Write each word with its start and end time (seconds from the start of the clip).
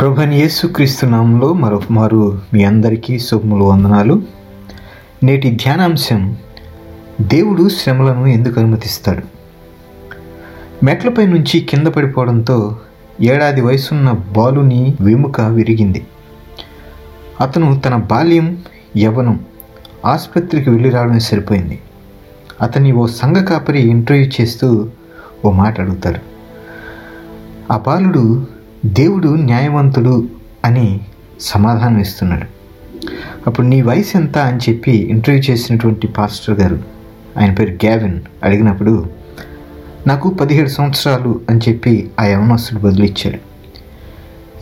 ప్రభుని 0.00 0.40
యేసుక్రీస్తు 0.40 1.06
నామంలో 1.06 1.52
మరొక 1.52 1.82
మారు 1.90 2.40
మీ 2.54 2.64
అందరికీ 2.64 3.18
శుభములు 3.18 3.64
వందనాలు. 3.64 4.22
నేటి 5.24 5.50
ధ్యానాంశం 5.50 6.36
దేవుడు 7.20 7.68
శ్రమలను 7.68 8.26
ఎందుకు 8.26 8.60
అనుమతిస్తాడు? 8.60 9.22
మెట్లపై 10.84 11.26
నుంచి 11.26 11.60
కింద 11.60 11.86
పడిపోవడంతో 11.86 12.78
ఏడాది 13.20 13.60
వయసున్న 13.60 14.10
బాలుని 14.10 14.96
వెముక 15.00 15.40
విరిగింది. 15.40 16.06
అతను 17.40 17.80
తన 17.80 17.96
బాల్యం 17.96 18.62
యవనం 18.96 19.40
ఆసుపత్రికి 20.04 20.70
వెళ్ళి 20.70 20.90
రావడం 20.90 21.18
సరిపోయింది. 21.18 21.78
అతని 22.60 22.92
ఓ 22.92 23.06
సంఘ 23.06 23.36
కాపరి 23.36 23.80
ఇంటర్వ్యూ 23.80 24.30
చేస్తూ 24.40 24.88
ఓ 25.44 25.50
మాట 25.50 25.80
అడుగుతాడు. 25.80 26.18
ఆ 27.72 27.78
బాలుడు 27.78 28.55
దేవుడు 28.84 29.28
న్యాయవంతుడు 29.28 30.28
అని 30.64 31.00
సమాధానం 31.40 31.98
ఇస్తున్నాడు. 31.98 32.46
అప్పుడు 33.46 33.66
నీ 33.66 33.82
వయసు 33.82 34.16
ఎంత 34.16 34.38
అని 34.38 34.56
చెప్పి 34.56 34.92
ఇంటర్వ్యూ 34.92 35.42
చేసినటువంటి 35.42 36.06
పాస్టర్ 36.06 36.60
గారు 36.60 36.78
ఆయన 37.38 37.54
పేరు 37.54 37.70
గ్యావిన్ 37.70 38.20
అడిగినప్పుడు 38.42 39.06
నాకు 40.06 40.30
పదిహేడు 40.30 40.68
సంవత్సరాలు 40.68 41.40
అని 41.50 41.60
చెప్పి 41.68 42.10
ఆ 42.20 42.24
యవనస్తుడు 42.24 42.80
బదులిచ్చాడు. 42.80 43.38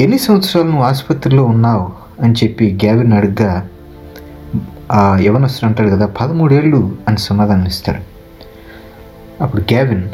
ఎన్ని 0.03 0.19
సంవత్సరాలు 0.19 0.69
నువ్వు 0.69 0.85
ఆసుపత్రిలో 0.85 1.45
ఉన్నావు 1.45 1.93
అని 2.23 2.35
చెప్పి 2.45 2.79
గ్యావిన్ 2.85 3.13
అడుగ్గా 3.13 3.69
ఆ 4.93 5.19
యవనస్తుడు 5.19 5.69
అంటాడు 5.69 5.89
కదా 5.89 6.07
పదమూడేళ్ళు 6.07 6.97
అని 7.09 7.19
సమాధానం 7.19 7.67
ఇస్తాడు. 7.67 8.15
అప్పుడు 9.43 9.63
గ్యావిన్ 9.63 10.05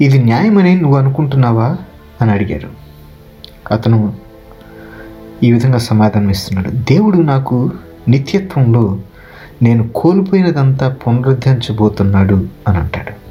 ఇది 0.00 0.22
న్యాయమని 0.22 0.80
నువ్వు 0.80 0.98
అనుకుంటున్నావా? 0.98 1.76
అని 2.20 2.30
అడిగారు. 2.30 2.84
అతను 3.72 4.14
ఈ 5.42 5.52
విధంగా 5.52 5.78
సమాధానం 5.78 6.30
ఇస్తున్నాడు. 6.30 6.70
దేవుడు 6.70 7.18
నాకు 7.18 7.72
నిత్యత్వంలో 8.08 8.98
నేను 9.62 9.88
కోల్పోయినదంతా 9.88 10.88
పునరుద్ధరించబోతున్నాడు 10.88 12.48
అని 12.68 12.78
అంటాడు. 12.78 13.24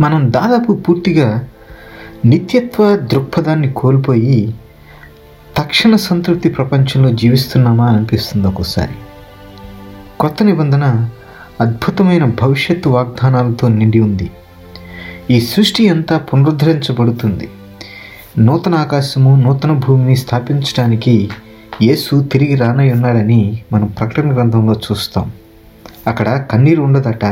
మనం 0.00 0.32
దాదాపు 0.32 0.72
పూర్తిగా 0.72 1.48
నిత్యత్వ 2.24 2.96
దృక్పథాన్ని 2.96 3.72
కోల్పోయి 3.72 4.54
తక్షణ 5.56 5.96
సంతృప్తి 5.96 6.48
ప్రపంచంలో 6.48 7.10
జీవిస్తున్నామా 7.10 7.86
అనిపిస్తుంది 7.86 8.46
ఒక్కోసారి. 8.46 8.94
కొత్త 10.20 10.42
నిబంధన 10.42 11.10
అద్భుతమైన 11.60 12.24
భవిష్యత్తు 12.24 12.88
వాగ్దానాలతో 12.88 13.68
నిండి 13.68 14.00
ఉంది. 14.00 14.30
ఈ 15.30 15.40
సృష్టి 15.40 15.88
అంతా 15.88 16.18
పునరుద్ధరించబడుతుంది. 16.18 17.48
నూతన 18.38 18.74
ఆకాశము 18.74 19.36
నూతన 19.36 19.72
భూమిని 19.72 20.16
స్థాపించడానికి 20.16 21.28
యేసు 21.82 22.22
తిరిగి 22.22 22.54
రానై 22.54 22.92
ఉన్నాడని 22.92 23.62
మనం 23.72 23.86
ప్రకటన 23.86 24.34
గ్రంథంలో 24.34 24.72
చూస్తాం. 24.72 25.32
అక్కడ 26.06 26.44
కన్నీరు 26.50 26.82
ఉండదట. 26.82 27.24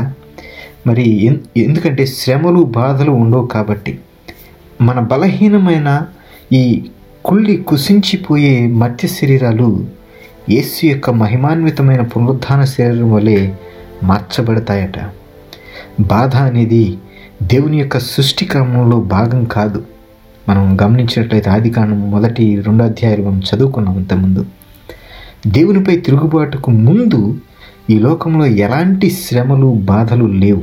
మరి 0.86 1.24
ఎన్- 1.24 1.38
ఎందుకంటే 1.56 2.06
శ్రమలు 2.06 2.62
బాధలు 2.62 3.11
ఉండవు 3.11 3.46
కాబట్టి. 3.46 3.98
మన 4.80 5.00
బలహీనమైన 5.00 6.02
ఈ 6.52 6.91
కుళ్ళి 7.24 7.56
కుసించిపోయే 7.56 8.66
మత్య 8.66 9.08
శరీరాలు 9.08 9.86
యేసు 10.50 10.86
యొక్క 10.86 11.11
మహిమాన్వితమైన 11.11 12.00
పునరుద్ధాన 12.00 12.64
శరీరం 12.64 13.12
వలె 13.12 13.50
మార్చబడతాయట. 14.02 14.98
బాధ 16.00 16.36
అనేది 16.36 16.98
దేవుని 17.42 17.78
యొక్క 17.78 17.98
సృష్టి 17.98 18.44
క్రమంలో 18.44 19.00
భాగం 19.00 19.44
కాదు. 19.44 19.93
మనం 20.48 20.80
గమనించినట్లయితే 20.82 21.50
ఆదికాండం 21.50 22.10
మొదటి 22.10 22.60
రెండు 22.60 22.84
అధ్యాయాలు 22.84 23.22
మనం 23.22 23.42
చదువుకున్నాం 23.54 23.96
ఇంతకుముందు. 23.96 24.46
దేవునిపై 25.46 25.96
తిరుగుబాటుకు 25.96 26.70
ముందు 26.70 27.36
ఈ 27.90 27.98
లోకంలో 27.98 28.46
ఎలాంటి 28.46 29.10
శ్రమలు 29.10 29.72
బాధలు 29.72 30.24
లేవు. 30.24 30.62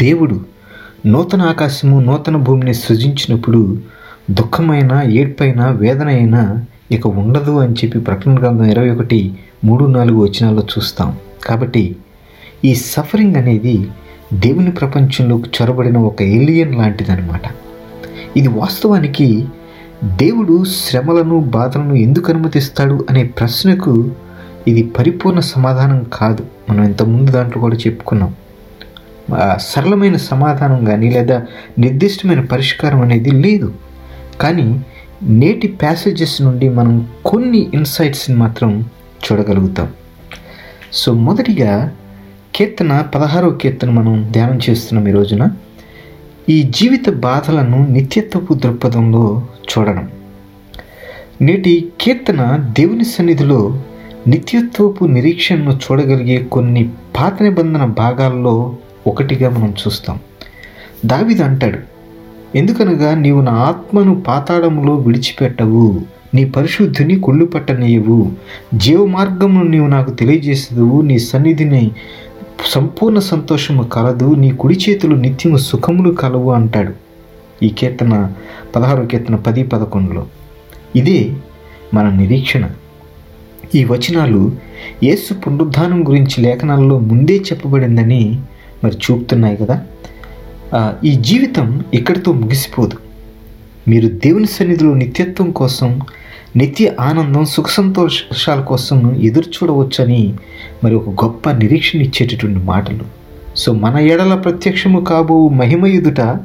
దేవుడు 0.00 0.40
నూతన 1.06 1.42
ఆకాశము 1.42 2.00
నూతన 2.00 2.36
భూమిని 2.36 2.74
సృజించినప్పుడు 2.74 3.78
దుఃఖమైన 4.30 5.02
ఏడ్పైన 5.06 5.66
వేదన 5.66 6.08
అయినా 6.08 6.64
ఇక 6.92 7.06
ఉండదు 7.06 7.58
అని 7.58 7.72
చెప్పి 7.72 7.98
ప్రకటన 7.98 8.38
గ్రంథం 8.38 8.64
ఇరవై 8.64 8.90
ఒకటి 8.90 9.34
మూడు 9.64 9.84
నాలుగు 9.84 10.24
వచనాల్లో 10.24 10.66
చూస్తాం. 10.78 11.16
కాబట్టి 11.46 11.96
ఈ 12.64 12.74
సఫరింగ్ 12.74 13.36
అనేది 13.36 13.88
దేవుని 14.34 14.70
ప్రపంచంలోకి 14.70 15.50
చొరబడిన 15.62 15.98
ఒక 15.98 16.22
ఏలియన్ 16.22 16.74
లాంటిదన్నమాట. 16.74 17.40
ఇది 18.36 18.48
వాస్తవానికి 18.48 19.48
దేవుడు 20.04 20.64
శ్రమలను 20.64 21.40
బాధలను 21.40 21.94
ఎందుకు 21.94 22.32
అనుమతిస్తాడు 22.32 23.06
అనే 23.10 23.24
ప్రశ్నకు 23.24 24.10
ఇది 24.68 24.82
పరిపూర్ణ 24.82 25.40
సమాధానం 25.40 26.06
కాదు. 26.14 26.46
మనం 26.70 26.84
ఇంతకుముందు 26.84 27.30
దాంట్లో 27.30 27.62
కూడా 27.62 27.76
చెప్పుకున్నాం. 27.76 28.34
సరళమైన 29.58 30.16
సమాధానం 30.16 30.84
కానీ 30.84 31.10
లేదా 31.10 31.42
నిర్దిష్టమైన 31.78 32.40
పరిష్కారం 32.40 33.02
అనేది 33.02 33.30
లేదు. 33.30 33.74
కానీ 34.40 34.84
నేటి 35.22 35.68
ప్యాసేజెస్ 35.68 36.42
నుండి 36.42 36.68
మనం 36.68 37.08
కొన్ని 37.24 37.70
ఇన్సైట్స్ని 37.74 38.36
మాత్రం 38.36 38.84
చూడగలుగుతాం. 39.24 39.88
సో 40.92 41.12
మొదటిగా 41.12 41.92
కీర్తన 42.54 43.00
పదహారవ 43.14 43.50
కీర్తన 43.50 43.90
మనం 43.90 44.28
ధ్యానం 44.32 44.60
చేస్తున్నాం 44.70 45.08
ఈ 45.08 45.12
రోజున. 45.12 45.48
ఈ 46.48 46.62
జీవిత 46.62 47.10
బాధలను 47.10 47.86
నిత్యత్వపు 47.86 48.54
దృక్పథంలో 48.54 49.46
చూడడం. 49.60 50.08
నేటి 51.42 51.92
కీర్తన 52.00 52.70
దేవుని 52.78 53.04
సన్నిధిలో 53.04 53.82
నిత్యత్వపు 54.26 55.04
నిరీక్షణను 55.04 55.70
చూడగలిగే 55.70 56.38
కొన్ని 56.38 56.90
పాత 57.20 57.42
నిబంధన 57.42 57.84
భాగాల్లో 57.84 58.76
ఒకటిగా 59.06 59.50
మనం 59.50 59.70
చూస్తాం. 59.70 60.18
దావిది 61.06 61.42
అంటాడు 61.42 61.78
ఎందుకనగా 62.58 63.14
నీవు 63.14 63.40
నా 63.40 63.52
ఆత్మను 63.52 64.20
పాతాళములో 64.20 64.94
విడిచిపెట్టవు 64.94 66.00
నీ 66.34 66.44
పరిశుద్ధిని 66.44 67.20
కుళ్ళు 67.20 67.44
పట్టనీయవు 67.44 68.32
జీవ 68.74 69.06
మార్గమును 69.06 69.70
నీవు 69.70 69.86
నాకు 69.86 70.10
తెలియజేసేదువు 70.10 71.02
నీ 71.02 71.18
సన్నిధిని 71.18 71.90
సంపూర్ణ 72.66 73.18
సంతోషము 73.18 73.82
కలదు 73.82 74.34
నీ 74.34 74.50
కుడి 74.50 74.78
చేతులు 74.88 75.16
నిత్యము 75.16 75.56
సుఖములు 75.56 76.10
కలవు 76.10 76.50
అంటాడు 76.50 76.92
ఈ 77.62 77.68
కీర్తన 77.68 78.32
పదహారు 78.76 79.06
కీర్తన 79.06 79.36
పది 79.36 79.62
పదకొండులో. 79.62 80.26
ఇదే 80.96 81.34
మన 81.94 82.08
నిరీక్షణ. 82.08 82.70
ఈ 83.74 83.84
వచనాలు 83.84 84.56
యేసు 85.02 85.34
పునరుద్ధానం 85.34 86.08
గురించి 86.08 86.42
లేఖనాల్లో 86.42 86.98
ముందే 86.98 87.36
చెప్పబడిందని 87.36 88.40
మరి 88.84 88.96
చూపుతున్నాయి 88.96 89.56
కదా. 89.56 89.82
ఈ 91.04 91.14
జీవితం 91.14 91.84
ఇక్కడితో 91.94 92.32
ముగిసిపోదు? 92.32 92.96
మీరు 93.88 94.08
దేవుని 94.08 94.46
సన్నిధిలో 94.46 94.94
నిత్యత్వం 94.94 95.50
కోసం 95.50 96.00
నిత్య 96.56 96.92
ఆనందం 97.00 97.44
సుఖ 97.44 97.64
సంతోషాల 97.68 98.60
కోసం 98.60 99.16
ఎదురు 99.16 99.44
చూడవచ్చని 99.48 100.34
మరి 100.84 100.94
ఒక 100.94 101.24
గొప్ప 101.24 101.50
నిరీక్షణ 101.50 102.00
ఇచ్చేటటువంటి 102.00 102.58
మాటలు. 102.58 103.04
సో 103.56 103.72
మన 103.72 103.96
ఎడల 103.96 104.34
ప్రత్యక్షము 104.34 105.00
కాబో 105.00 105.48
మహిమ 105.48 105.86
ఎదుట 105.86 106.36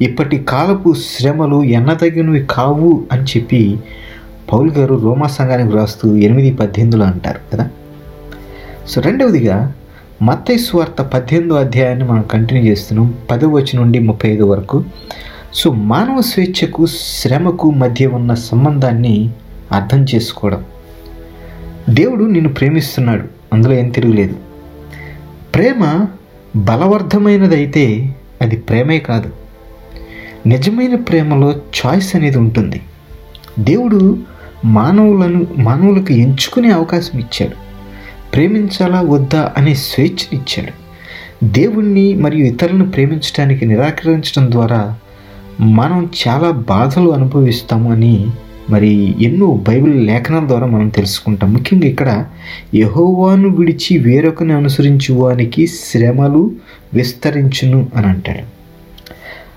ఇప్పటి 0.00 0.38
కాలపు 0.38 0.94
శ్రమలు 0.94 1.62
ఎన్నదగినవి 1.62 2.46
కావు 2.50 3.04
అని 3.12 3.22
చెప్పి 3.22 3.78
పౌల్ 4.52 4.70
గారు 4.70 4.94
రోమా 4.94 5.26
సంఘానికి 5.26 5.76
రాస్తూ 5.76 6.16
ఎనిమిది 6.16 6.54
పద్దెనిమిదిలో 6.54 7.04
అంటారు 7.04 7.40
కదా. 7.52 7.68
సో 8.88 9.00
రెండవదిగా 9.00 9.72
మత్తై 10.22 10.56
స్వార్థ 10.56 11.00
పద్దెనిమిదో 11.02 11.54
అధ్యాయాన్ని 11.54 12.04
మనం 12.04 12.22
కంటిన్యూ 12.22 12.64
చేస్తున్నాం. 12.64 13.14
పదవ 13.30 13.48
వచ్చి 13.48 13.76
నుండి 13.76 13.98
ముప్పై 13.98 14.30
ఐదు 14.30 14.42
వరకు. 14.42 14.84
సో 15.54 15.72
మానవ 15.72 16.20
స్వేచ్ఛకు 16.20 16.86
శ్రమకు 16.86 17.70
మధ్య 17.70 18.06
ఉన్న 18.06 18.34
సంబంధాన్ని 18.34 19.30
అర్థం 19.72 20.06
చేసుకోవడం. 20.14 20.64
దేవుడు 21.90 22.24
నిన్ను 22.24 22.54
ప్రేమిస్తున్నాడు 22.54 23.24
అందులో 23.52 23.74
ఏం 23.74 23.88
తిరుగులేదు. 23.88 24.36
ప్రేమ 25.54 26.06
బలవర్ధమైనదైతే 26.56 28.16
అది 28.42 28.56
ప్రేమే 28.56 28.98
కాదు. 28.98 29.30
నిజమైన 30.46 30.94
ప్రేమలో 30.94 31.52
చాయిస్ 31.52 32.16
అనేది 32.16 32.38
ఉంటుంది. 32.38 32.80
దేవుడు 33.58 34.18
మానవులను 34.64 35.46
మానవులకు 35.56 36.12
ఎంచుకునే 36.12 36.70
అవకాశం 36.70 37.18
ఇచ్చాడు. 37.18 37.66
ప్రేమించాలా 38.32 39.00
వద్దా 39.00 39.52
అనే 39.56 39.74
స్వేచ్ఛనిచ్చాడు. 39.74 40.86
దేవుణ్ణి 41.44 42.14
మరియు 42.14 42.44
ఇతరులను 42.44 42.90
ప్రేమించడానికి 42.90 43.66
నిరాకరించడం 43.66 44.50
ద్వారా 44.50 44.94
మనం 45.60 46.10
చాలా 46.28 46.50
బాధలు 46.50 47.10
అనుభవిస్తాము 47.10 47.92
అని 47.92 48.26
మరి 48.70 49.14
ఎన్నో 49.24 49.54
బైబిల్ 49.68 50.06
లేఖనాల 50.06 50.46
ద్వారా 50.46 50.66
మనం 50.66 50.88
తెలుసుకుంటాం. 50.88 51.52
ముఖ్యంగా 51.52 51.86
ఇక్కడ 51.86 52.24
యహోవాను 52.74 53.48
విడిచి 53.48 53.98
వేరొకని 53.98 54.52
అనుసరించు 54.52 55.14
వానికి 55.14 55.66
శ్రమలు 55.66 56.52
విస్తరించును 56.94 57.86
అని 57.94 58.06
అంటాడు. 58.06 58.44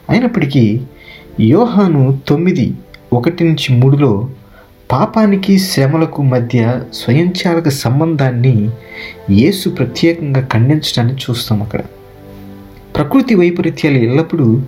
అయినప్పటికీ 0.10 0.82
యోహాను 1.40 2.20
తొమ్మిది 2.28 2.74
ఒకటి 3.14 3.44
నుంచి 3.44 3.76
మూడులో 3.76 4.30
పాపానికి 4.92 5.60
శ్రమలకు 5.60 6.22
మధ్య 6.24 6.82
స్వయంచాలక 6.94 7.70
సంబంధాన్ని 7.70 8.70
యేసు 9.30 9.70
ప్రత్యేకంగా 9.70 10.48
ఖండించడాన్ని 10.54 11.16
చూస్తాం 11.16 11.62
అక్కడ. 11.62 11.82
ప్రకృతి 12.96 13.36
వైపరీత్యాలు 13.36 13.98
ఎల్లప్పుడూ 13.98 14.62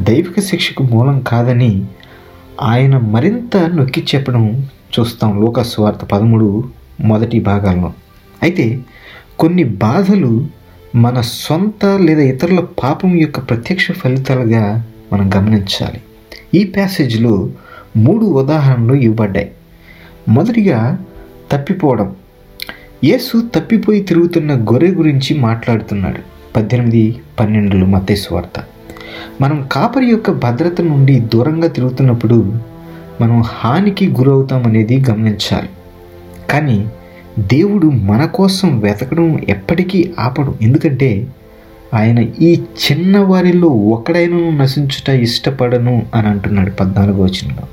దైవిక 0.00 0.40
శిక్షకు 0.40 0.82
మూలం 0.82 1.20
కాదని 1.20 1.84
ఆయన 2.60 2.98
మరింత 2.98 3.56
నొక్కి 3.56 4.06
చెప్పడం 4.14 4.66
చూస్తాం 4.98 5.40
లోకస్వార్త 5.40 6.04
పదమూడు 6.04 6.64
మొదటి 7.00 7.40
భాగాల్లో. 7.40 7.92
అయితే 8.42 8.80
కొన్ని 9.38 9.64
బాధలు 9.64 10.46
మన 10.94 11.20
సొంత 11.20 11.86
లేదా 11.86 12.22
ఇతరుల 12.22 12.60
పాపం 12.82 13.16
యొక్క 13.16 13.38
ప్రత్యక్ష 13.38 13.92
ఫలితాలుగా 13.92 14.86
మనం 15.12 15.30
గమనించాలి. 15.36 16.00
ఈ 16.54 16.64
ప్యాసేజ్లో 16.64 17.50
మూడు 17.96 18.24
ఉదాహరణలు 18.24 18.94
ఇవ్వబడ్డాయి. 18.94 19.50
మొదటిగా 20.28 20.98
తప్పిపోవడం. 21.52 22.14
యేసు 23.04 23.42
తప్పిపోయి 23.54 24.00
తిరుగుతున్న 24.00 24.54
గొర్రె 24.54 24.90
గురించి 24.90 25.38
మాట్లాడుతున్నాడు. 25.38 26.18
పద్దెనిమిది 26.56 27.16
పన్నెండులు 27.40 27.86
మత్తేసు 27.86 28.34
వార్త. 28.34 28.64
మనం 29.40 29.68
కాపరి 29.72 30.06
యొక్క 30.06 30.30
భద్రత 30.30 30.80
నుండి 30.80 31.20
దూరంగా 31.20 31.68
తిరుగుతున్నప్పుడు 31.68 32.54
మనం 33.20 33.42
హానికి 33.46 34.08
గురవుతామనేది 34.08 35.04
గమనించాలి. 35.10 35.68
కానీ 36.50 36.88
దేవుడు 37.38 37.86
మన 37.86 38.24
కోసం 38.24 38.80
వెతకడం 38.80 39.38
ఎప్పటికీ 39.48 40.10
ఆపడు. 40.18 40.54
ఎందుకంటే 40.62 41.26
ఆయన 41.94 42.18
ఈ 42.18 42.54
చిన్న 42.54 43.18
వారిలో 43.18 43.68
ఒకడైనను 43.68 44.50
నశించుట 44.50 45.08
ఇష్టపడను 45.08 46.06
అని 46.14 46.28
అంటున్నాడు 46.28 46.70
పద్నాలుగో 46.70 47.22
వచనంలో. 47.22 47.66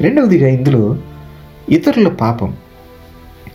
రెండవదిగా 0.00 0.48
ఇందులో 0.48 0.96
ఇతరుల 1.70 2.08
పాపం. 2.08 2.52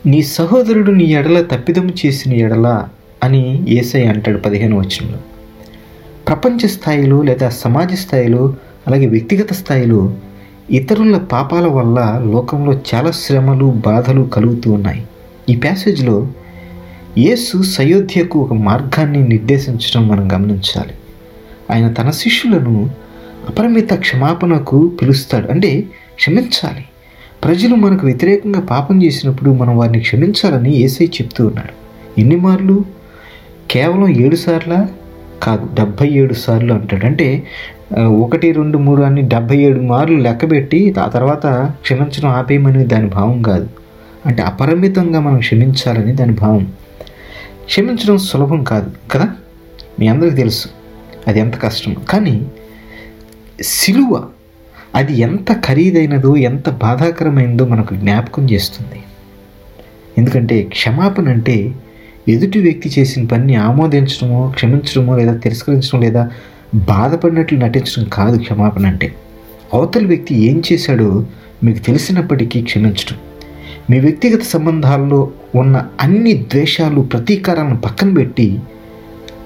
నీ 0.05 0.23
సహోదరుడు 0.23 0.91
నీ 0.91 1.03
ఎడల 1.03 1.41
తప్పిదము 1.41 1.93
చేసిన 2.05 2.33
ఎడల 2.33 2.83
అని 3.23 3.65
ఏసై 3.69 4.03
అంటాడు 4.03 4.37
పదిహేను 4.37 4.77
వచనంలో. 4.77 5.17
ప్రపంచ 6.27 6.67
స్థాయిలో 6.67 7.21
లేదా 7.21 7.49
సమాజ 7.49 7.93
స్థాయిలో 7.93 8.55
అలాగే 8.87 9.05
వ్యక్తిగత 9.07 9.53
స్థాయిలో 9.53 10.15
ఇతరుల 10.71 11.17
పాపాల 11.17 11.67
వల్ల 11.67 12.21
లోకంలో 12.33 12.79
చాలా 12.95 13.11
శ్రమలు 13.11 13.65
బాధలు 13.65 14.21
కలుగుతూ 14.21 14.71
ఉన్నాయి. 14.71 15.05
ఈ 15.49 15.55
ప్యాసేజ్లో 15.55 16.27
యేసు 17.17 17.61
సయోధ్యకు 17.61 18.39
ఒక 18.39 18.53
మార్గాన్ని 18.53 19.27
నిర్దేశించడం 19.27 20.07
మనం 20.07 20.31
గమనించాలి. 20.31 20.93
ఆయన 21.71 21.93
తన 21.93 22.09
శిష్యులను 22.09 22.89
అపరిమిత 23.49 23.93
క్షమాపణకు 23.93 24.91
పిలుస్తాడు. 25.01 25.47
అంటే 25.47 25.83
క్షమించాలి. 26.15 26.85
ప్రజలు 27.43 27.75
మనకు 27.75 28.05
వ్యతిరేకంగా 28.05 28.59
పాపం 28.59 29.03
చేసినప్పుడు 29.03 29.49
మనం 29.49 29.77
వారిని 29.77 29.99
క్షమించాలని 29.99 30.75
ఏసై 30.75 31.05
చెప్తూ 31.05 31.47
ఉన్నాడు. 31.47 31.73
ఎన్ని 32.19 32.35
మార్లు? 32.35 32.85
కేవలం 33.71 34.09
ఏడు 34.09 34.35
సార్లా? 34.35 34.87
కాదు 35.45 35.69
డెబ్భై 35.73 36.07
ఏడు 36.07 36.33
సార్లు 36.33 36.73
అంటాడు. 36.73 37.05
అంటే 37.05 37.43
ఒకటి 37.97 38.51
రెండు 38.51 38.77
మూడు 38.77 39.01
అని 39.01 39.21
డెబ్భై 39.21 39.57
ఏడు 39.57 39.79
మార్లు 39.79 40.17
లెక్కబెట్టి 40.17 40.95
ఆ 40.99 41.07
తర్వాత 41.07 41.71
క్షమించడం 41.81 42.29
ఆపేయమని 42.29 42.85
దాని 42.85 43.07
భావం 43.07 43.41
కాదు. 43.41 43.69
అంటే 44.25 44.43
అపరిమితంగా 44.43 45.19
మనం 45.19 45.39
క్షమించాలని 45.39 46.11
దాని 46.11 46.33
భావం. 46.33 46.67
క్షమించడం 47.65 48.17
సులభం 48.17 48.63
కాదు 48.63 48.91
కదా? 49.11 49.29
మీ 49.99 50.07
అందరికీ 50.07 50.35
తెలుసు 50.35 50.67
అది 51.27 51.39
ఎంత 51.39 51.61
కష్టం 51.61 51.95
కానీ 52.09 52.45
సిలువ 53.61 54.23
అది 54.95 55.19
ఎంత 55.19 55.53
ఖరీదైనదో 55.65 56.35
ఎంత 56.35 56.69
బాధాకరమైనదో 56.69 57.65
మనకు 57.65 57.95
జ్ఞాపకం 57.95 58.49
చేస్తుంది. 58.49 59.03
ఎందుకంటే 60.17 60.61
క్షమాపణ 60.61 61.29
అంటే 61.29 61.73
ఎదుటి 62.27 62.59
వ్యక్తి 62.59 62.91
చేసిన 62.99 63.25
పనిని 63.25 63.55
ఆమోదించడమో 63.55 64.51
క్షమించడమో 64.55 65.17
లేదా 65.17 65.37
తిరస్కరించడం 65.37 66.01
లేదా 66.01 66.29
బాధపడినట్లు 66.75 67.59
నటించడం 67.59 68.09
కాదు 68.13 68.37
క్షమాపణ 68.37 68.85
అంటే. 68.85 69.15
అవతల 69.73 70.07
వ్యక్తి 70.07 70.35
ఏం 70.35 70.63
చేశాడో 70.73 71.25
మీకు 71.63 71.79
తెలిసినప్పటికీ 71.79 72.61
క్షమించడం. 72.61 73.17
మీ 73.89 73.99
వ్యక్తిగత 73.99 74.41
సంబంధాల్లో 74.41 75.31
ఉన్న 75.55 75.85
అన్ని 76.01 76.33
ద్వేషాలు 76.33 77.01
ప్రతీకారాలను 77.01 77.77
పక్కన 77.77 78.13
పెట్టి 78.13 78.59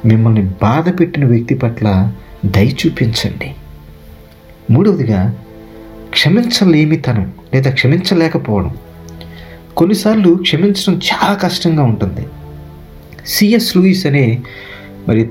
మిమ్మల్ని 0.06 0.42
బాధ 0.42 1.00
పెట్టిన 1.00 1.26
వ్యక్తి 1.26 1.56
పట్ల 1.56 2.12
దయ 2.46 2.68
చూపించండి. 2.68 3.52
మూడవదిగా 4.72 5.40
క్షమించలేమితనం 6.10 7.34
లేదా 7.54 7.72
క్షమించలేకపోవడం. 7.72 8.78
కొన్నిసార్లు 9.78 10.36
క్షమించడం 10.42 10.94
చాలా 10.94 11.34
కష్టంగా 11.34 11.84
ఉంటుంది. 11.84 12.26
సిఎస్ 13.28 13.78
లూయిస్ 13.78 14.06
అనే 14.06 14.40
మరి 15.08 15.30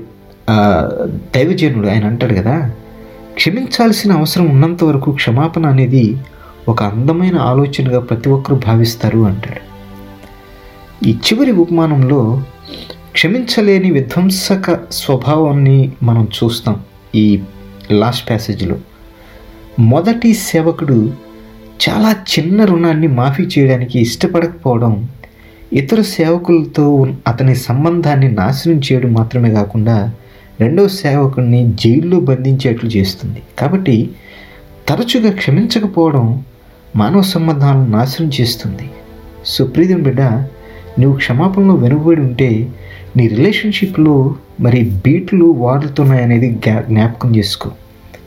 దైవజనుడు 1.35 1.87
ఆయన 1.87 2.05
అంటాడు 2.05 2.33
కదా 2.33 2.71
క్షమించాల్సిన 3.33 4.11
అవసరం 4.11 4.49
ఉన్నంత 4.49 4.83
వరకు 4.83 5.11
క్షమాపణ 5.11 5.65
అనేది 5.65 6.17
ఒక 6.67 6.83
అందమైన 6.83 7.37
ఆలోచనగా 7.39 7.99
ప్రతి 7.99 8.29
ఒక్కరూ 8.29 8.59
భావిస్తారు 8.65 9.19
అంటాడు. 9.19 9.69
ఈ 11.07 11.11
చివరి 11.11 11.51
ఉపమానంలో 11.51 12.43
క్షమించలేని 13.11 13.91
విధ్వంసక 13.91 14.91
స్వభావాన్ని 14.91 15.91
మనం 16.03 16.27
చూస్తాం 16.43 16.79
ఈ 17.15 17.41
లాస్ట్ 17.91 18.29
ప్యాసేజ్లో. 18.29 18.77
మొదటి 19.79 20.33
సేవకుడు 20.33 21.13
చాలా 21.89 22.11
చిన్న 22.11 22.65
రుణాన్ని 22.65 23.07
మాఫీ 23.07 23.43
చేయడానికి 23.43 23.99
ఇష్టపడకపోవడం 23.99 25.07
ఇతర 25.73 26.01
సేవకులతో 26.01 27.07
అతని 27.27 27.55
సంబంధాన్ని 27.55 28.31
నాశనం 28.31 28.77
చేయడం 28.77 29.13
మాత్రమే 29.13 29.51
కాకుండా 29.51 30.13
రెండవ 30.59 30.87
సేవకుడిని 30.87 31.73
జైల్లో 31.73 32.19
బంధించేట్లు 32.19 32.89
చేస్తుంది. 32.89 33.41
కాబట్టి 33.59 34.09
తరచుగా 34.89 35.31
క్షమించకపోవడం 35.31 36.43
మానవ 36.95 37.21
సంబంధాలను 37.21 37.87
నాశనం 37.87 38.31
చేస్తుంది. 38.41 38.89
సో 39.45 39.65
ప్రీతం 39.65 40.03
బిడ్డ 40.03 40.21
నువ్వు 40.99 41.17
క్షమాపణలో 41.17 41.75
వెనుకబడి 41.75 42.21
ఉంటే 42.21 42.73
నీ 43.17 43.27
రిలేషన్షిప్లో 43.27 44.35
మరి 44.61 44.91
బీట్లు 45.05 45.45
వాడుతున్నాయనేది 45.45 46.51
జ్ఞాపకం 46.65 47.35
చేసుకో. 47.35 47.71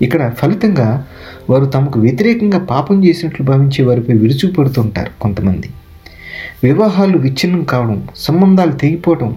ఇక్కడ 0.03 0.33
ఫలితంగా 0.39 1.05
వారు 1.51 1.65
తమకు 1.65 2.01
వ్యతిరేకంగా 2.01 2.59
పాపం 2.59 3.05
చేసినట్లు 3.05 3.47
భావించే 3.47 3.85
వారిపై 3.85 4.15
విరుచుకుపడుతుంటారు 4.15 5.11
కొంతమంది. 5.21 5.71
వివాహాలు 6.65 7.19
విచ్ఛిన్నం 7.19 7.65
కావడం 7.65 8.09
సంబంధాలు 8.17 8.73
తెగిపోవడం 8.73 9.37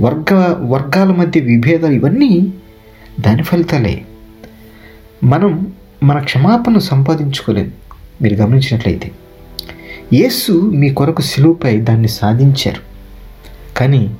వర్గ 0.00 0.56
వర్గాల 0.58 1.08
మధ్య 1.08 1.40
విభేదాలు 1.40 1.92
ఇవన్నీ 1.92 2.52
దాని 3.20 3.42
ఫలితాలే. 3.42 4.04
మనం 5.24 5.72
మన 6.02 6.18
క్షమాపణ 6.18 6.78
సంపాదించుకోలేదు 6.78 7.70
మీరు 8.22 8.34
గమనించినట్లయితే 8.34 9.12
యేసు 10.12 10.52
మీ 10.52 10.94
కొరకు 10.94 11.22
సిలువుపై 11.22 11.80
దాన్ని 11.80 12.08
సాధించారు. 12.08 12.80
కానీ 13.76 14.14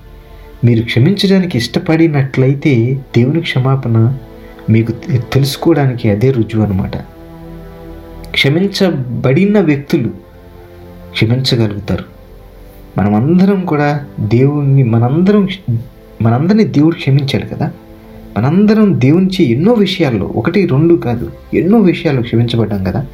మీరు 0.64 0.84
క్షమించడానికి 0.84 1.58
ఇష్టపడినట్లయితే 1.58 2.94
దేవుని 3.16 3.40
క్షమాపణ 3.40 4.16
మీకు 4.70 4.92
తెలుసుకోవడానికి 5.32 6.10
అదే 6.10 6.30
రుజువు 6.30 6.64
అనమాట 6.64 6.96
క్షమించబడిన 8.30 9.60
వ్యక్తులు 9.60 10.08
క్షమించగలుగుతారు. 11.12 12.15
మనమందరం 12.98 13.64
కూడా 13.64 14.04
దేవుణ్ణి 14.20 14.82
మనందరం 14.82 15.48
మనందరినీ 16.22 16.64
దేవుడు 16.64 16.94
క్షమించాడు 16.94 17.54
కదా? 17.54 17.70
మనందరం 18.36 19.00
దేవునిచే 19.00 19.44
ఎన్నో 19.44 19.72
విషయాల్లో 19.72 20.26
ఒకటి 20.26 20.66
రెండు 20.66 20.94
కాదు 20.94 21.32
ఎన్నో 21.54 21.78
విషయాలు 21.78 22.22
క్షమించబడ్డాం 22.22 22.84
కదా? 22.84 23.06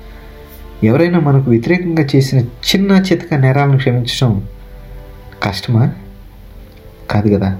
ఎవరైనా 0.85 1.21
మనకు 1.21 1.51
వ్యతిరేకంగా 1.51 2.07
చేసిన 2.17 2.39
చిన్న 2.41 2.91
చితక 2.93 3.35
నేరాలను 3.35 3.77
క్షమించడం 3.77 4.43
కష్టమా? 5.43 5.93
కాదు 7.11 7.35
కదా. 7.37 7.59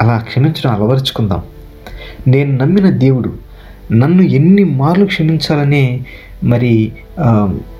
అలా 0.00 0.18
క్షమించడం 0.18 0.70
అలవరుచుకుందాం. 0.70 1.42
నేను 2.26 2.56
నమ్మిన 2.56 2.90
దేవుడు 2.90 3.32
నన్ను 3.92 4.22
ఎన్ని 4.22 4.64
మార్లు 4.64 5.04
క్షమించాలనే 5.04 6.00
మరి 6.44 6.92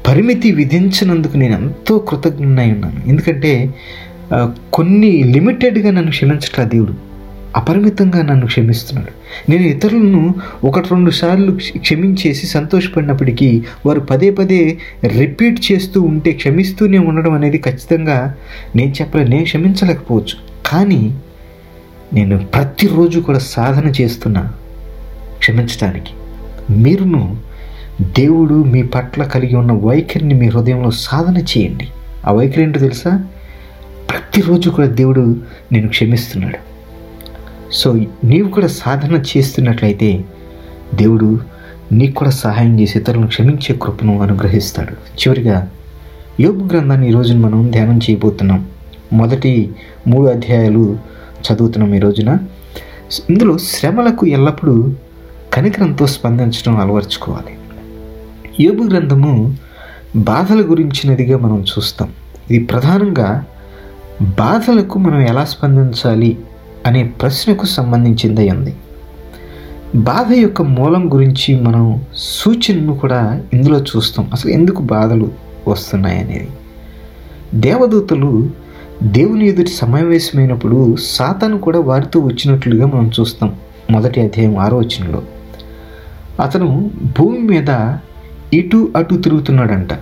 పరిమితి 0.08 0.52
విధించినందుకు 0.52 1.36
నేను 1.36 1.52
ఎంతో 1.52 1.98
కృతజ్ఞనై 1.98 2.72
ఉన్నాను. 2.72 3.08
ఎందుకంటే 3.08 3.74
కొన్ని 4.72 5.10
లిమిటెడ్గా 5.10 5.90
నన్ను 5.90 6.10
క్షమించట్లా 6.10 6.64
దేవుడు 6.64 6.94
అపరిమితంగా 7.56 8.22
నన్ను 8.22 8.46
క్షమిస్తున్నాడు. 8.46 9.12
నేను 9.50 9.62
ఇతరులను 9.62 10.34
ఒకటి 10.64 10.88
రెండు 10.90 11.10
సార్లు 11.10 11.52
క్ష- 11.52 11.80
క్షమించేసి 11.80 12.46
సంతోషపడినప్పటికీ 12.46 13.62
వారు 13.86 14.00
పదే 14.00 14.30
పదే 14.30 14.78
రిపీట్ 15.18 15.72
చేస్తూ 15.72 16.02
ఉంటే 16.02 16.32
క్షమిస్తూనే 16.32 16.98
ఉండడం 16.98 17.32
అనేది 17.32 17.58
ఖచ్చితంగా 17.58 18.34
నేను 18.76 18.90
చెప్పలేదు 18.90 19.30
నేను 19.30 19.44
క్షమించలేకపోవచ్చు. 19.44 20.36
కానీ 20.66 21.18
నేను 22.14 22.38
ప్రతిరోజు 22.38 23.20
కూడా 23.20 23.38
సాధన 23.38 23.92
చేస్తున్నా 24.00 24.52
క్షమించడానికి 25.38 26.10
మీరును 26.72 27.47
దేవుడు 28.00 28.54
మీ 28.54 28.82
పట్ల 28.82 29.22
కలిగి 29.22 29.56
ఉన్న 29.56 29.72
వైఖరిని 29.72 30.34
మీ 30.34 30.48
హృదయంలో 30.48 30.90
సాధన 30.90 31.36
చేయండి. 31.36 31.88
ఆ 32.26 32.32
వైఖరి 32.32 32.62
ఏంటో 32.62 32.80
తెలుసా? 32.80 33.24
ప్రతిరోజు 34.10 34.70
కూడా 34.70 34.88
దేవుడు 34.88 35.36
నేను 35.72 35.88
క్షమిస్తున్నాడు. 35.88 36.56
సో 37.72 37.94
నీవు 38.24 38.48
కూడా 38.48 38.66
సాధన 38.66 39.22
చేస్తున్నట్లయితే 39.36 40.24
దేవుడు 40.94 41.40
నీకు 41.92 42.14
కూడా 42.14 42.30
సహాయం 42.30 42.80
చేసి 42.80 42.98
ఇతరులను 42.98 43.26
క్షమించే 43.26 43.78
కృపను 43.82 44.20
అనుగ్రహిస్తాడు. 44.20 44.92
చివరిగా 44.92 45.70
యోగ 46.40 46.66
గ్రంథాన్ని 46.66 47.08
ఈరోజు 47.08 47.34
మనం 47.34 47.70
ధ్యానం 47.70 47.98
చేయబోతున్నాం. 47.98 48.68
మొదటి 49.12 49.70
మూడు 50.06 50.26
అధ్యాయాలు 50.28 50.98
చదువుతున్నాం 51.52 51.94
ఈ 51.94 51.98
రోజున. 51.98 52.38
ఇందులో 53.30 53.58
శ్రమలకు 53.58 54.26
ఎల్లప్పుడూ 54.26 54.92
కనికరంతో 55.52 56.06
స్పందించడం 56.06 56.80
అలవర్చుకోవాలి. 56.80 57.57
యోగు 58.60 58.88
గ్రంథము 58.88 59.56
బాధల 60.16 60.60
గురించినదిగా 60.60 61.38
మనం 61.38 61.60
చూస్తాం. 61.60 62.08
ఇది 62.50 62.64
ప్రధానంగా 62.64 63.44
బాధలకు 64.22 64.98
మనం 64.98 65.20
ఎలా 65.20 65.44
స్పందించాలి 65.44 66.38
అనే 66.86 67.02
ప్రశ్నకు 67.04 67.66
సంబంధించింది 67.66 68.50
ఉంది. 68.50 68.74
బాధ 69.94 70.32
యొక్క 70.32 70.62
మూలం 70.62 71.14
గురించి 71.14 71.60
మనం 71.60 72.02
సూచనను 72.14 72.98
కూడా 72.98 73.42
ఇందులో 73.54 73.78
చూస్తాం. 73.78 74.30
అసలు 74.32 74.50
ఎందుకు 74.50 74.82
బాధలు 74.82 75.30
వస్తున్నాయి 75.68 76.20
అనేది. 76.20 76.48
దేవదూతలు 77.54 78.50
దేవుని 79.02 79.48
ఎదుటి 79.48 79.70
సమావేశమైనప్పుడు 79.70 80.96
సాతాను 80.96 81.58
కూడా 81.58 81.80
వారితో 81.80 82.20
వచ్చినట్లుగా 82.20 82.86
మనం 82.86 83.10
చూస్తాం. 83.20 83.54
మొదటి 83.90 84.20
అధ్యాయం 84.20 84.58
ఆరో 84.58 84.78
వచనంలో. 84.78 85.22
అతను 86.42 86.90
భూమి 87.18 87.38
మీద 87.38 87.96
ఇటు 88.54 88.92
అటు 88.96 89.14
తిరుగుతున్నాడంట. 89.14 89.92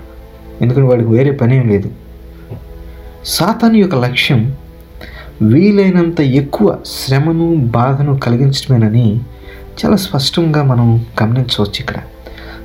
ఎందుకంటే 0.62 0.88
వాడికి 0.88 1.08
వేరే 1.08 1.30
పనేం 1.30 1.68
లేదు. 1.68 1.90
సాతాను 3.24 3.76
యొక్క 3.76 3.94
లక్ష్యం 3.94 4.54
వీలైనంత 5.42 6.20
ఎక్కువ 6.20 6.78
శ్రమను 6.86 7.54
బాధను 7.54 8.16
కలిగించడమేనని 8.16 9.20
చాలా 9.84 9.96
స్పష్టంగా 9.96 10.62
మనం 10.62 11.06
గమనించవచ్చు 11.22 11.80
ఇక్కడ. 11.80 11.94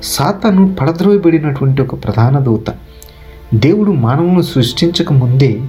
సాతాను 0.04 0.76
పడద్రోయబడినటువంటి 0.76 1.82
ఒక 1.82 2.04
ప్రధాన 2.04 2.40
దూత. 2.40 2.74
దేవుడు 3.54 3.92
మానవులను 3.92 4.42
సృష్టించక 4.42 5.14
ముందే 5.14 5.62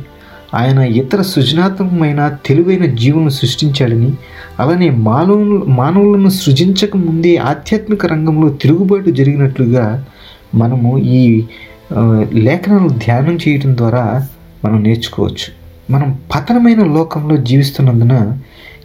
ఆయన 0.55 0.79
ఇతర 0.79 1.23
సృజనాత్మకమైన 1.23 2.37
తెలివైన 2.47 2.85
జీవులను 2.85 3.29
సృష్టించాడని 3.29 4.13
అలానే 4.61 4.91
మానవులు 4.91 5.65
మానవులను 5.65 6.29
సృజించక 6.29 6.97
ముందే 6.97 7.37
ఆధ్యాత్మిక 7.37 8.07
రంగంలో 8.07 8.49
తిరుగుబాటు 8.49 9.11
జరిగినట్లుగా 9.11 10.07
మనము 10.55 10.99
ఈ 10.99 11.47
లేఖనాలు 12.35 12.89
ధ్యానం 12.89 13.35
చేయటం 13.35 13.77
ద్వారా 13.77 14.29
మనం 14.65 14.83
నేర్చుకోవచ్చు. 14.83 15.49
మనం 15.91 16.19
పతనమైన 16.35 16.85
లోకంలో 16.85 17.37
జీవిస్తున్నందున 17.37 18.37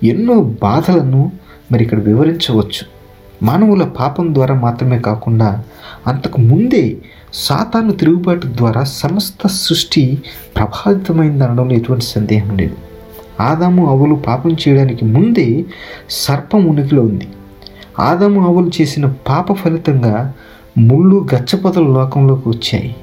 ఎన్నో 0.03 0.43
బాధలను 0.43 1.31
మరి 1.71 1.83
ఇక్కడ 1.83 1.99
వివరించవచ్చు. 1.99 2.83
మానవుల 3.43 3.83
పాపం 3.83 4.33
ద్వారా 4.35 4.55
మాత్రమే 4.55 4.99
కాకుండా 4.99 5.63
అంతకు 6.07 6.41
ముందే 6.41 6.97
సాతాను 7.33 7.91
తిరుగుబాటు 7.91 8.47
ద్వారా 8.47 8.83
సమస్త 8.83 9.47
సృష్టి 9.47 10.17
ప్రభావితమైంది 10.57 11.43
అనడంలో 11.43 11.75
ఎటువంటి 11.75 12.05
సందేహం 12.05 12.57
లేదు. 12.57 12.75
ఆదాము 13.41 13.89
అవులు 13.89 14.15
పాపం 14.15 14.51
చేయడానికి 14.51 15.05
ముందే 15.05 15.65
సర్పం 16.09 16.65
ఉనికిలో 16.65 17.01
ఉంది. 17.01 17.27
ఆదాము 17.99 18.47
అవులు 18.47 18.71
చేసిన 18.81 19.05
పాప 19.05 19.53
ఫలితంగా 19.53 20.33
ముళ్ళు 20.77 21.27
గచ్చపొదల 21.35 21.81
లోకంలోకి 21.81 22.49
వచ్చాయి. 22.49 22.95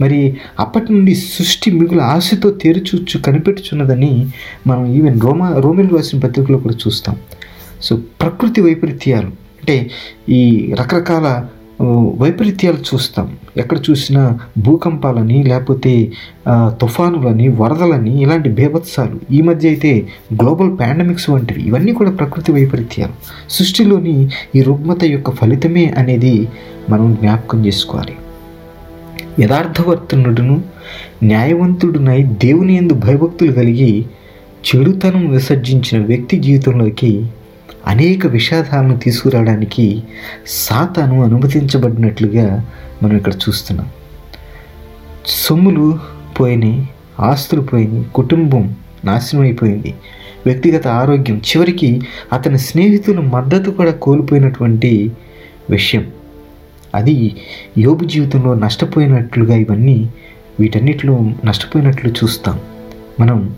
మరి 0.00 0.36
అప్పటి 0.60 0.92
నుండి 0.92 1.14
సృష్టి 1.14 1.70
మిగులు 1.70 2.00
ఆశతో 2.00 2.50
తెరుచూచు 2.50 3.18
కనిపెట్టుచున్నదని 3.18 4.26
మనం 4.66 4.86
ఈవెన్ 4.86 5.20
రోమా 5.20 5.54
రోమిల్ 5.58 5.90
రాసిన 5.90 6.18
పత్రికలో 6.18 6.58
కూడా 6.58 6.74
చూస్తాం. 6.74 7.16
సో 7.82 7.96
ప్రకృతి 8.20 8.60
వైపరీత్యాలు 8.60 9.26
అంటే 9.26 9.90
ఈ 10.28 10.74
రకరకాల 10.80 11.46
వైపరీత్యాలు 11.82 12.76
చూస్తాం. 12.76 13.36
ఎక్కడ 13.56 13.78
చూసినా 13.90 14.38
భూకంపాలని 14.58 15.42
లేకపోతే 15.42 16.12
తుఫానులని 16.50 17.48
వరదలని 17.48 18.22
ఇలాంటి 18.22 18.48
బేభత్సాలు. 18.48 19.20
ఈ 19.30 19.40
మధ్య 19.40 19.68
అయితే 19.68 20.08
గ్లోబల్ 20.34 20.78
పాండమిక్స్ 20.80 21.30
వంటివి. 21.30 21.62
ఇవన్నీ 21.62 21.92
కూడా 21.92 22.10
ప్రకృతి 22.10 22.52
వైపరీత్యాలు. 22.52 23.12
సృష్టిలోని 23.50 24.28
ఈ 24.56 24.62
రుగ్మత 24.62 25.04
యొక్క 25.04 25.30
ఫలితమే 25.30 25.86
అనేది 25.98 26.48
మనం 26.90 27.14
జ్ఞాపకం 27.20 27.66
చేసుకోవాలి. 27.66 28.16
యథార్థవర్తనుడును 29.40 30.62
న్యాయవంతుడునై 31.22 32.22
దేవుని 32.22 32.76
ఎందు 32.76 32.94
భయభక్తులు 32.94 33.52
కలిగి 33.52 34.04
చెడుతనం 34.66 35.30
విసర్జించిన 35.30 36.04
వ్యక్తి 36.04 36.38
జీవితంలోకి 36.38 37.26
అనేక 37.86 38.26
విషాదాలను 38.26 38.96
తీసుకురావడానికి 38.96 40.02
సాతాను 40.46 41.24
అనుమతించబడినట్లుగా 41.24 42.66
మనం 43.02 43.16
ఇక్కడ 43.16 43.32
చూస్తున్నాం. 43.32 43.88
సొమ్ములు 45.26 45.98
పోయినాయి 46.40 46.88
ఆస్తులు 47.20 47.60
పోయినాయి 47.60 48.06
కుటుంబం 48.14 48.74
నాశనం 49.04 49.42
అయిపోయింది 49.42 49.94
వ్యక్తిగత 50.46 50.86
ఆరోగ్యం. 50.86 51.36
చివరికి 51.38 52.00
అతని 52.32 52.58
స్నేహితుల 52.58 53.20
మద్దతు 53.20 53.70
కూడా 53.70 53.90
కోల్పోయినటువంటి 53.90 55.10
విషయం. 55.70 56.10
అది 56.94 57.36
యోబు 57.78 58.04
జీవితంలో 58.04 58.54
నష్టపోయినట్లుగా 58.54 59.56
ఇవన్నీ 59.56 60.08
వీటన్నిటిలో 60.60 61.30
నష్టపోయినట్లు 61.44 62.10
చూస్తాం. 62.10 62.60
మనం 63.20 63.54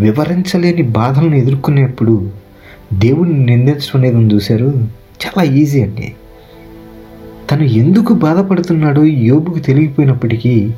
వివరించలేని 0.00 0.82
బాధలను 0.82 1.34
ఎదుర్కొనేప్పుడు 1.34 2.39
దేవుడిని 2.92 3.44
నిందించడం 3.44 4.00
అనేది 4.00 4.34
చూశారు. 4.34 4.66
చాలా 5.24 5.42
ఈజీ 5.42 5.82
అండి. 5.82 6.14
తను 7.50 7.62
ఎందుకు 7.62 8.12
బాధపడుతున్నాడో 8.12 9.04
యోబుకు 9.04 9.58
తెలియపోయినప్పటికీ 9.58 10.70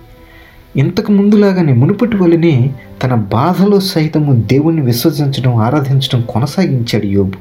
ఇంతకు 0.77 1.13
ముందులాగానే 1.13 1.73
మునుపటి 1.73 2.17
వల్లనే 2.17 2.71
తన 3.03 3.15
బాధలో 3.15 3.81
సైతము 3.81 4.43
దేవుణ్ణి 4.43 4.83
విశ్వసించడం 4.83 5.55
ఆరాధించడం 5.55 6.25
కొనసాగించాడు 6.29 7.07
యోబు. 7.07 7.33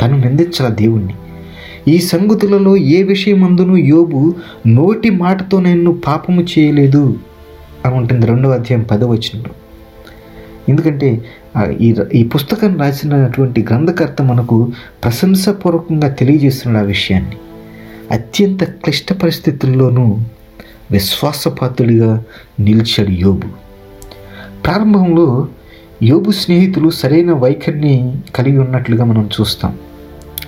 తను 0.00 0.18
నిందించాల 0.18 0.68
దేవుణ్ణి. 0.68 1.14
ఈ 1.88 1.98
సంగతులలో 1.98 2.76
ఏ 2.76 3.02
విషయమందును 3.02 3.76
యోబు 3.76 4.34
నోటి 4.66 5.10
మాటతో 5.10 5.60
నేను 5.60 6.00
పాపము 6.06 6.42
చేయలేదు 6.42 7.18
అని 7.84 7.94
ఉంటుంది 7.94 8.26
రెండవ 8.26 8.50
అధ్యాయం 8.50 8.82
పదవచనంలో 8.82 9.50
ఎందుకంటే 10.68 11.24
ఈ 11.64 11.94
ఈ 12.14 12.24
పుస్తకం 12.24 12.78
రాసినటువంటి 12.80 13.62
గ్రంథకర్త 13.62 14.22
మనకు 14.22 14.72
ప్రశంసపూర్వకంగా 15.04 16.08
తెలియజేస్తున్నాడు 16.08 16.84
ఆ 16.84 16.86
విషయాన్ని. 16.86 17.36
అత్యంత 18.10 18.64
క్లిష్ట 18.64 19.12
పరిస్థితుల్లోనూ 19.12 20.18
విశ్వాసపాతుడిగా 20.90 22.24
నిలిచాడు 22.60 23.10
యోబు. 23.10 23.48
ప్రారంభంలో 24.64 25.48
యోబు 26.02 26.30
స్నేహితులు 26.30 26.90
సరైన 26.90 27.32
వైఖరిని 27.32 28.16
కలిగి 28.34 28.58
ఉన్నట్లుగా 28.58 29.04
మనం 29.04 29.30
చూస్తాం. 29.40 29.78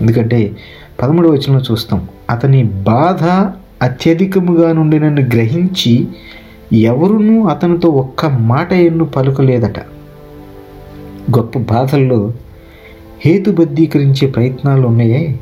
ఎందుకంటే 0.01 0.57
పదమూడవ 1.03 1.31
వచనంలో 1.31 1.61
చూస్తాం 1.73 2.09
అతని 2.31 2.63
బాధ 2.65 3.25
అత్యధికముగా 3.83 4.73
నుండి 4.73 4.99
నన్ను 5.01 5.23
గ్రహించి 5.23 6.09
ఎవరునూ 6.73 7.47
అతనితో 7.47 7.89
ఒక్క 7.89 8.27
మాట 8.27 8.73
ఎన్ను 8.73 9.05
పలుకలేదట. 9.05 9.98
గొప్ప 11.37 11.59
బాధల్లో 11.59 12.33
హేతుబద్ధీకరించే 13.25 14.29
ప్రయత్నాలు 14.29 14.87
ఉన్నాయే 14.87 15.41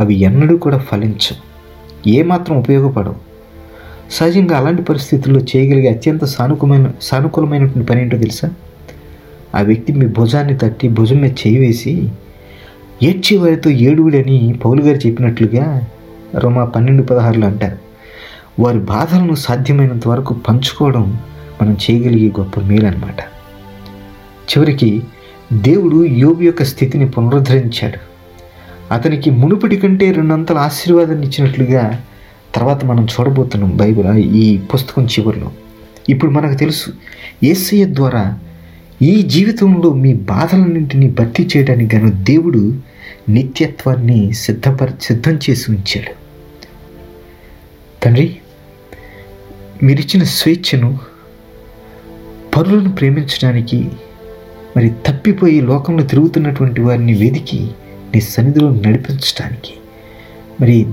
అవి 0.00 0.14
ఎన్నడూ 0.14 0.56
కూడా 0.56 0.78
ఫలించవు. 0.78 1.50
ఏమాత్రం 2.08 2.56
ఉపయోగపడవు. 2.56 3.14
సహజంగా 4.10 4.58
అలాంటి 4.58 4.82
పరిస్థితుల్లో 4.82 5.40
చేయగలిగే 5.40 5.88
అత్యంత 5.88 6.24
సానుకూలమైన 6.24 6.90
సానుకూలమైనటువంటి 7.02 7.86
పని 7.86 8.02
ఏంటో 8.02 8.18
తెలుసా? 8.18 8.50
ఆ 9.54 9.60
వ్యక్తి 9.60 9.92
మీ 9.92 10.06
భుజాన్ని 10.06 10.58
తట్టి 10.58 10.88
భుజం 10.88 11.16
మీద 11.16 11.30
చేయి 11.30 11.58
వేసి 11.58 12.08
ఏడ్చే 13.02 13.36
వారితో 13.36 13.70
ఏడుగుడని 13.70 14.58
పౌలు 14.64 14.82
గారు 14.82 15.06
చెప్పినట్లుగా 15.06 15.82
రోమా 16.38 16.64
పన్నెండు 16.64 17.02
పదహారులు 17.02 17.44
అంటారు. 17.44 17.78
వారి 18.58 18.78
బాధలను 18.78 19.34
సాధ్యమైనంత 19.34 20.08
వరకు 20.08 20.34
పంచుకోవడం 20.34 21.18
మనం 21.62 21.76
చేయగలిగే 21.90 22.32
గొప్ప 22.40 22.60
మేలు 22.60 22.86
అనమాట 22.86 23.20
చివరికి 24.50 25.02
దేవుడు 25.52 26.04
యోబు 26.04 26.42
యొక్క 26.42 26.64
స్థితిని 26.64 27.10
పునరుద్ధరించాడు. 27.10 27.98
అతనికి 28.94 29.30
మునుపటి 29.30 29.76
కంటే 29.76 30.12
రెండంతల 30.12 30.58
ఆశీర్వాదాన్ని 30.58 31.26
ఇచ్చినట్లుగా 31.26 32.04
తర్వాత 32.54 32.84
మనం 32.84 33.04
చూడబోతున్నాం 33.04 33.76
బైబిల్ 33.76 34.06
ఈ 34.16 34.58
పుస్తకం 34.58 35.06
చివరిలో. 35.06 35.52
ఇప్పుడు 36.08 36.30
మనకు 36.30 36.54
తెలుసు 36.54 36.90
ఏసయ్య 37.44 37.84
ద్వారా 37.84 38.38
ఈ 39.02 39.22
జీవితంలో 39.22 39.92
మీ 39.92 40.14
బాధలన్నింటినీ 40.14 41.10
భర్తీ 41.10 41.48
చేయడానికి 41.56 41.96
గాను 41.96 42.10
దేవుడు 42.10 42.74
నిత్యత్వాన్ని 43.28 44.32
సిద్ధపర 44.32 44.90
సిద్ధం 45.00 45.38
చేసి 45.50 45.72
ఉంచాడు. 45.72 46.14
తండ్రి 48.04 48.36
మీరిచ్చిన 49.82 50.22
స్వేచ్ఛను 50.22 50.98
పరులను 52.56 52.92
ప్రేమించడానికి 52.92 53.90
మరి 54.76 54.92
తప్పిపోయి 55.06 55.60
లోకంలో 55.60 56.04
తిరుగుతున్నటువంటి 56.04 56.80
వారిని 56.80 57.14
వెదికి 57.14 57.70
నీ 58.14 58.20
సన్నిధిలో 58.20 58.70
నడిపించడానికి 58.70 59.72
మరి 60.60 60.86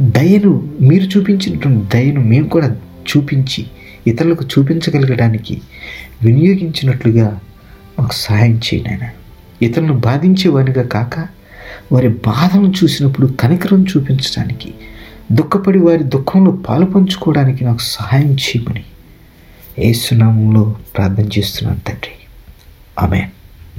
దయను 0.00 0.68
మీరు 0.80 1.04
చూపించినటువంటి 1.04 1.96
దయను 1.96 2.20
మేము 2.20 2.48
కూడా 2.48 2.76
చూపించి 3.10 3.66
ఇతరులకు 4.06 4.44
చూపించగలగడానికి 4.44 5.60
వినియోగించినట్లుగా 6.22 7.40
మాకు 7.98 8.14
సహాయం 8.14 8.56
చేయనైనా 8.56 9.10
ఇతరులను 9.62 9.94
బాధించేవానిగా 9.94 10.82
కాక 10.82 11.26
వారి 11.92 12.08
బాధను 12.08 12.72
చూసినప్పుడు 12.84 13.26
కనికరం 13.26 13.82
చూపించడానికి 13.82 14.74
దుఃఖపడి 15.32 15.78
వారి 15.78 16.04
దుఃఖంలో 16.04 16.52
పాలు 16.52 16.86
పంచుకోవడానికి 16.86 17.64
నాకు 17.64 17.82
సహాయం 17.82 18.32
చేయమని. 18.32 18.84
ఏసునామంలో 19.78 20.76
ప్రార్థన 20.96 21.24
చేస్తున్నాను 21.38 21.80
తండ్రి. 21.80 22.14
Amém. 22.96 23.41